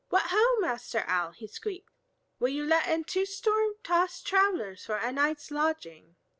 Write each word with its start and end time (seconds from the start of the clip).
What 0.09 0.25
ho, 0.31 0.57
Master 0.59 1.03
Owl!" 1.05 1.33
he 1.33 1.45
squeaked, 1.45 1.91
"will 2.39 2.49
you 2.49 2.65
let 2.65 2.87
in 2.87 3.03
two 3.03 3.27
storm 3.27 3.73
tossed 3.83 4.25
travelers 4.25 4.83
for 4.83 4.95
a 4.95 5.11
night's 5.11 5.51
lodging?" 5.51 6.15